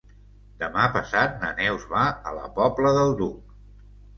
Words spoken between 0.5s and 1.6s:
Demà passat na